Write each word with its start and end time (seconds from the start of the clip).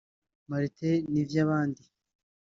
Martin 0.49 0.95
Nivyabandi 1.11 1.83